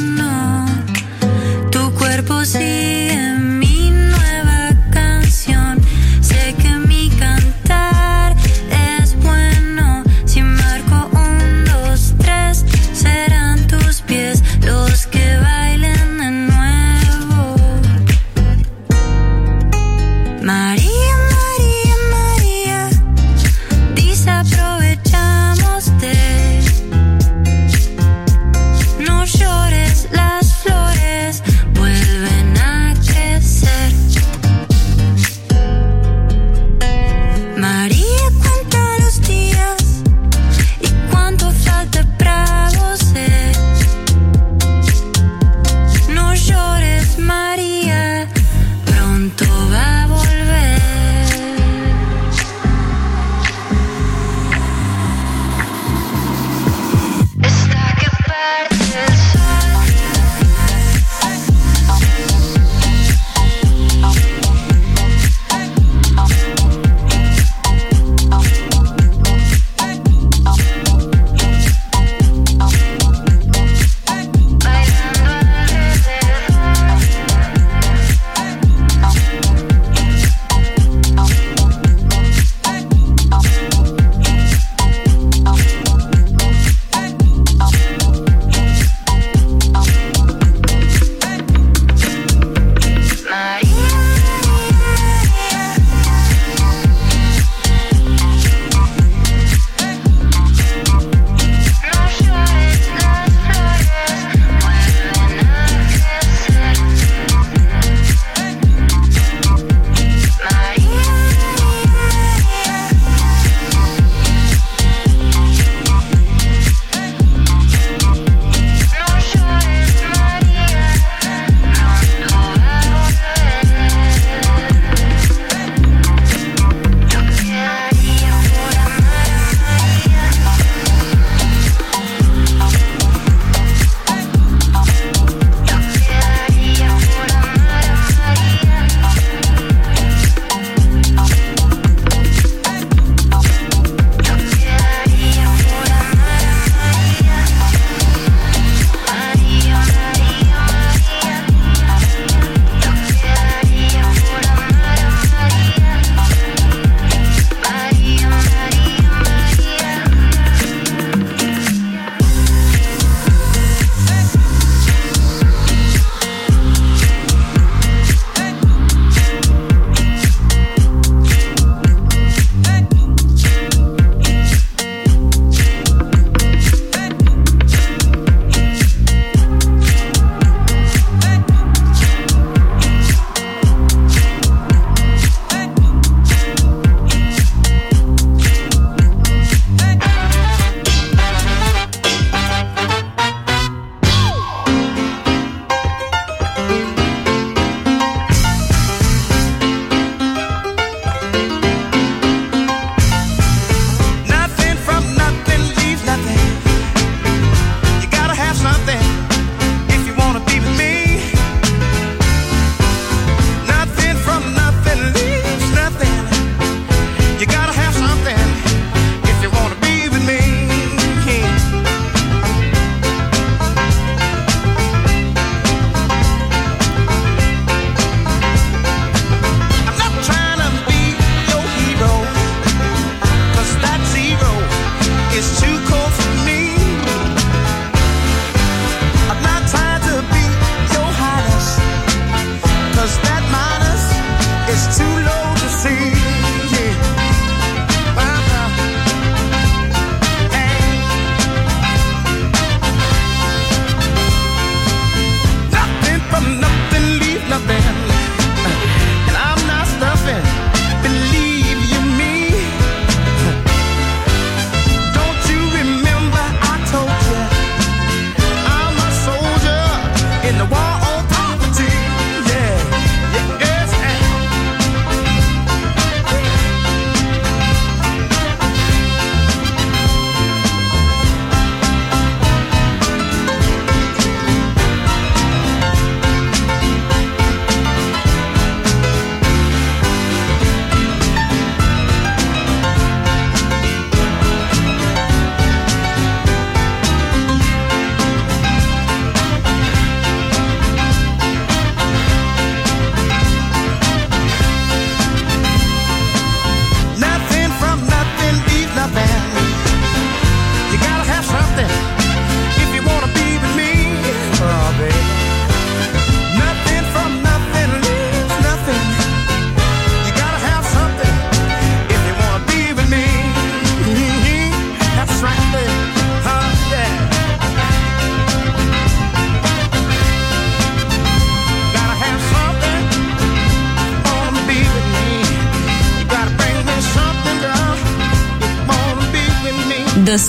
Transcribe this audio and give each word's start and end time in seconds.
no, 0.00 0.66
tu 1.70 1.92
cuerpo 1.94 2.44
sí. 2.44 3.01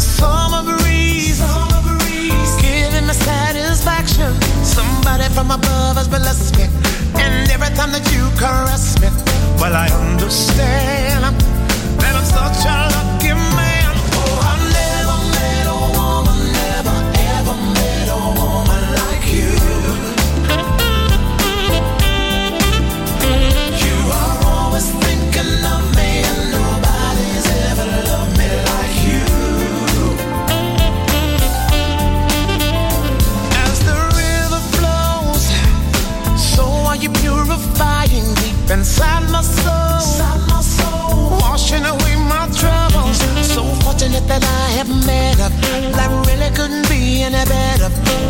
summer 0.00 0.62
breeze, 0.78 1.38
summer 1.38 1.82
breeze, 1.98 2.54
giving 2.60 3.06
me 3.06 3.14
satisfaction. 3.14 4.32
Somebody 4.64 5.28
from 5.34 5.50
above 5.50 5.96
has 5.96 6.08
blessed 6.08 6.56
me, 6.56 6.64
and 7.20 7.50
every 7.50 7.74
time 7.76 7.92
that 7.92 8.06
you 8.12 8.28
caress 8.38 8.98
me, 9.00 9.08
well 9.60 9.74
I 9.74 9.88
understand 10.10 11.36
that 12.00 12.14
I'm 12.16 12.24
such 12.24 12.66
a 12.66 12.89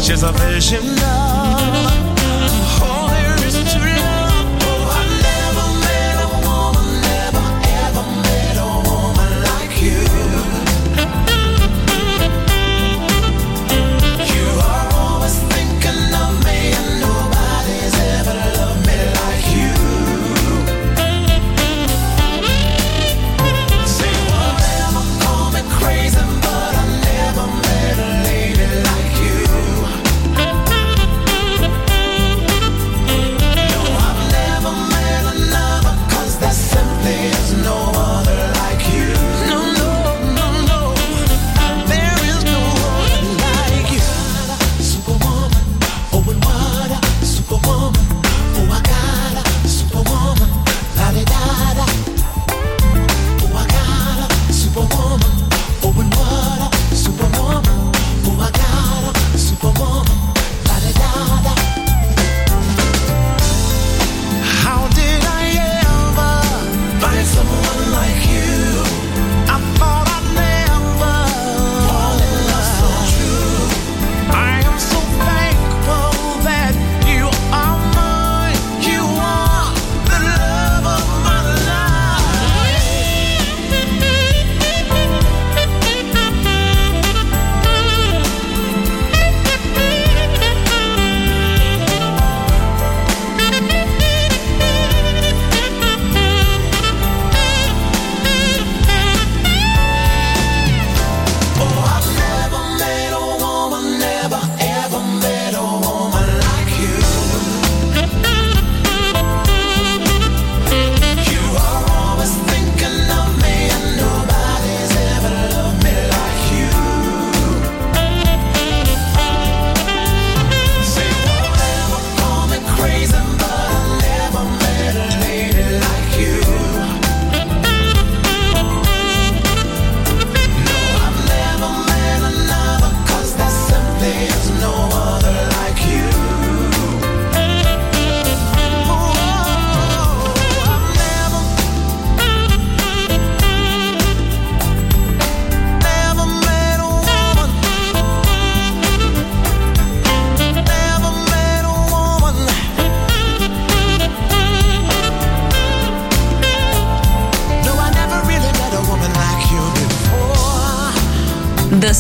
She's 0.00 0.22
a 0.22 0.32
vision, 0.32 0.96
love. 0.96 2.09